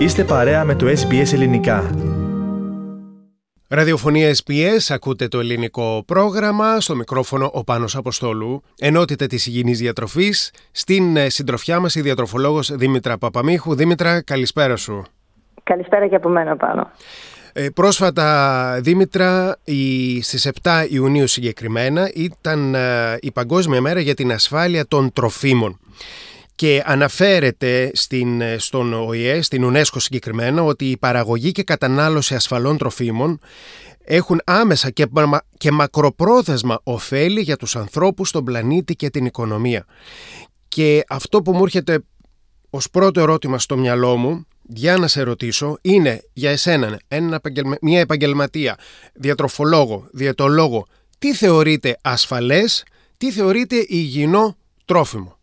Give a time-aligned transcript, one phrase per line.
[0.00, 1.90] Είστε παρέα με το SBS Ελληνικά.
[3.68, 10.52] Ραδιοφωνία SPS, ακούτε το ελληνικό πρόγραμμα, στο μικρόφωνο ο Πάνος Αποστόλου, ενότητα της υγιεινής διατροφής,
[10.72, 13.74] στην ε, συντροφιά μας η διατροφολόγος Δήμητρα Παπαμίχου.
[13.74, 15.04] Δήμητρα, καλησπέρα σου.
[15.62, 16.90] Καλησπέρα και από μένα πάνω.
[17.52, 24.32] Ε, πρόσφατα, Δήμητρα, η, στις 7 Ιουνίου συγκεκριμένα, ήταν ε, η Παγκόσμια Μέρα για την
[24.32, 25.80] Ασφάλεια των Τροφίμων
[26.60, 32.78] και αναφέρεται στην, ε, στον ΟΗΕ, στην UNESCO συγκεκριμένα, ότι η παραγωγή και κατανάλωση ασφαλών
[32.78, 33.40] τροφίμων
[34.04, 35.06] έχουν άμεσα και,
[35.58, 39.84] και μακροπρόθεσμα ωφέλη για τους ανθρώπους, τον πλανήτη και την οικονομία.
[40.68, 42.04] Και αυτό που μου έρχεται
[42.70, 47.40] ως πρώτο ερώτημα στο μυαλό μου, για να σε ρωτήσω, είναι για εσένα ένα,
[47.80, 48.78] μια επαγγελματία,
[49.14, 50.86] διατροφολόγο, διαιτολόγο,
[51.18, 52.84] τι θεωρείται ασφαλές,
[53.16, 55.39] τι θεωρείται υγιεινό τρόφιμο;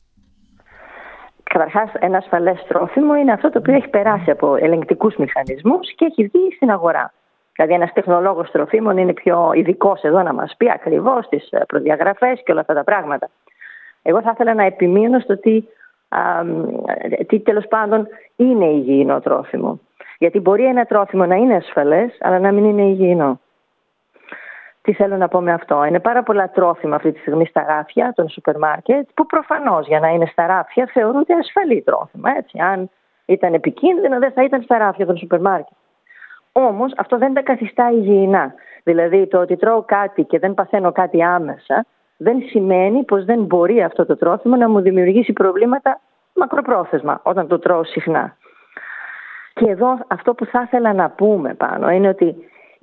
[1.57, 6.23] Καταρχάς, ένα ασφαλές τρόφιμο είναι αυτό το οποίο έχει περάσει από ελεγκτικούς μηχανισμούς και έχει
[6.23, 7.13] βγει στην αγορά.
[7.55, 12.51] Δηλαδή, ένας τεχνολόγος τροφίμων είναι πιο ειδικός εδώ να μας πει ακριβώς τις προδιαγραφές και
[12.51, 13.29] όλα αυτά τα πράγματα.
[14.01, 15.63] Εγώ θα ήθελα να επιμείνω στο τι,
[17.27, 19.79] τι τέλος πάντων είναι υγιεινό τρόφιμο.
[20.17, 23.39] Γιατί μπορεί ένα τρόφιμο να είναι ασφαλές, αλλά να μην είναι υγιεινό.
[24.87, 25.83] Τι θέλω να πω με αυτό.
[25.83, 29.99] Είναι πάρα πολλά τρόφιμα αυτή τη στιγμή στα ράφια των σούπερ μάρκετ που προφανώς για
[29.99, 32.31] να είναι στα ράφια θεωρούνται ασφαλή τρόφιμα.
[32.37, 32.59] Έτσι.
[32.59, 32.89] Αν
[33.25, 35.77] ήταν επικίνδυνο, δεν θα ήταν στα ράφια των σούπερ μάρκετ.
[36.51, 38.53] Όμως αυτό δεν τα καθιστά υγιεινά.
[38.83, 41.85] Δηλαδή το ότι τρώω κάτι και δεν παθαίνω κάτι άμεσα
[42.17, 45.99] δεν σημαίνει πως δεν μπορεί αυτό το τρόφιμο να μου δημιουργήσει προβλήματα
[46.33, 48.37] μακροπρόθεσμα όταν το τρώω συχνά.
[49.53, 52.35] Και εδώ αυτό που θα ήθελα να πούμε πάνω είναι ότι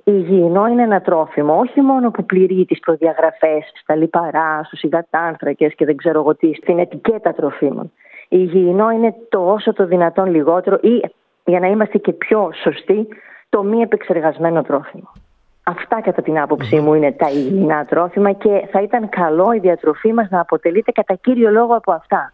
[0.05, 5.85] υγιεινό είναι ένα τρόφιμο όχι μόνο που πληρεί τις προδιαγραφές στα λιπαρά, στους υδατάνθρακες και
[5.85, 7.91] δεν ξέρω εγώ τι, στην ετικέτα τροφίμων.
[8.29, 11.01] Υγιεινό είναι το όσο το δυνατόν λιγότερο ή
[11.45, 13.07] για να είμαστε και πιο σωστοί,
[13.49, 15.11] το μη επεξεργασμένο τρόφιμο.
[15.63, 20.13] Αυτά κατά την άποψή μου είναι τα υγιεινά τρόφιμα και θα ήταν καλό η διατροφή
[20.13, 22.33] μας να αποτελείται κατά κύριο λόγο από αυτά.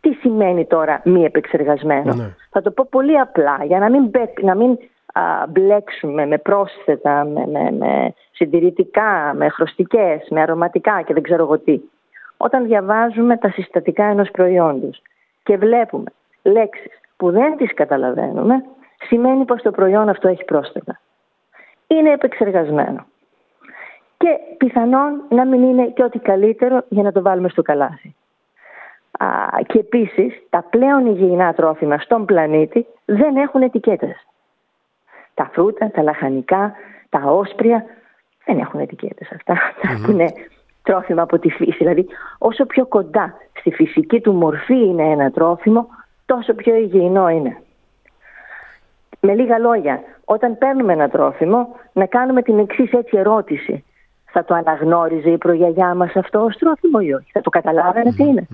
[0.00, 2.34] Τι σημαίνει τώρα μη επεξεργασμένο; Ναι.
[2.50, 4.10] Θα το πω πολύ απλά για να μην,
[4.42, 4.78] να μην
[5.48, 11.58] μπλέξουμε με πρόσθετα, με, με, με συντηρητικά, με χρωστικές, με αρωματικά και δεν ξέρω εγώ
[11.58, 11.80] τι.
[12.36, 15.02] Όταν διαβάζουμε τα συστατικά ενός προϊόντος
[15.42, 16.10] και βλέπουμε
[16.42, 18.64] λέξεις που δεν τις καταλαβαίνουμε,
[19.06, 21.00] σημαίνει πως το προϊόν αυτό έχει πρόσθετα.
[21.86, 23.06] Είναι επεξεργασμένο.
[24.16, 28.14] Και πιθανόν να μην είναι και ό,τι καλύτερο για να το βάλουμε στο καλάθι.
[29.66, 34.26] και επίσης τα πλέον υγιεινά τρόφιμα στον πλανήτη δεν έχουν ετικέτες
[35.38, 36.72] τα φρούτα, τα λαχανικά,
[37.08, 37.84] τα όσπρια
[38.44, 39.54] δεν έχουν ετικέτες αυτά.
[39.56, 40.10] Mm-hmm.
[40.10, 40.32] είναι
[40.82, 41.76] τρόφιμα από τη φύση.
[41.78, 42.06] Δηλαδή
[42.38, 45.88] όσο πιο κοντά στη φυσική του μορφή είναι ένα τρόφιμο,
[46.26, 47.56] τόσο πιο υγιεινό είναι.
[49.20, 53.84] Με λίγα λόγια, όταν παίρνουμε ένα τρόφιμο, να κάνουμε την εξής έτσι ερώτηση.
[54.24, 58.22] Θα το αναγνώριζε η προγιαγιά μας αυτό ως τρόφιμο ή όχι; Θα το καταλαβαινε τι
[58.22, 58.46] είναι;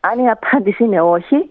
[0.00, 1.50] Αν η απάντηση είναι όχι,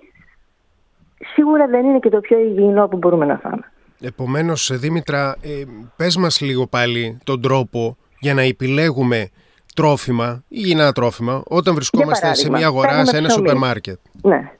[1.34, 3.71] σίγουρα δεν είναι και το πιο υγιεινό που μπορούμε να φάμε.
[4.02, 5.64] Επομένως, Δήμητρα, ε,
[5.96, 9.30] πες μας λίγο πάλι τον τρόπο για να επιλέγουμε
[9.76, 14.00] τρόφιμα, υγιεινά τρόφιμα, όταν βρισκόμαστε σε μια αγορά, σε ένα σούπερ μάρκετ.
[14.22, 14.52] Ναι.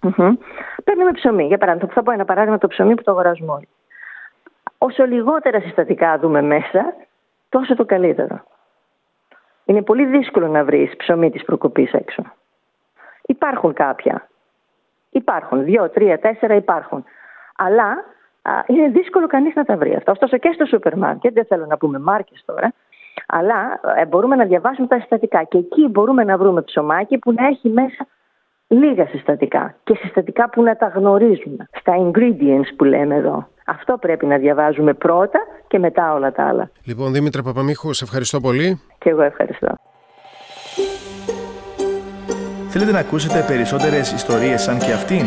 [0.00, 0.32] Mm-hmm.
[0.84, 1.46] Παίρνουμε ψωμί.
[1.46, 3.68] Για παράδειγμα, θα πω ένα παράδειγμα το ψωμί που το αγοράζουμε όλοι.
[4.78, 6.94] Όσο λιγότερα συστατικά δούμε μέσα,
[7.48, 8.44] τόσο το καλύτερο.
[9.64, 12.22] Είναι πολύ δύσκολο να βρεις ψωμί της προκοπής έξω.
[13.22, 14.28] Υπάρχουν κάποια.
[15.10, 15.64] Υπάρχουν.
[15.64, 17.04] Δύο, τρία, τέσσερα υπάρχουν.
[17.56, 18.04] Αλλά
[18.66, 20.12] είναι δύσκολο κανείς να τα βρει αυτά.
[20.12, 22.72] Ωστόσο και στο σούπερ μάρκετ, δεν θέλω να πούμε μάρκες τώρα,
[23.26, 25.42] αλλά ε, μπορούμε να διαβάσουμε τα συστατικά.
[25.42, 28.06] Και εκεί μπορούμε να βρούμε ψωμάκι που να έχει μέσα
[28.68, 31.68] λίγα συστατικά και συστατικά που να τα γνωρίζουμε.
[31.80, 33.48] Στα ingredients που λέμε εδώ.
[33.66, 36.70] Αυτό πρέπει να διαβάζουμε πρώτα και μετά όλα τα άλλα.
[36.84, 38.80] Λοιπόν, Δήμητρα Παπαμίχου, σε ευχαριστώ πολύ.
[38.98, 39.74] Και εγώ ευχαριστώ.
[42.68, 45.26] Θέλετε να ακούσετε περισσότερες ιστορίες σαν και αυτήν;